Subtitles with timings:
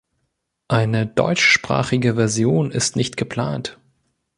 [0.67, 3.79] Eine deutschsprachige Version ist nicht geplant.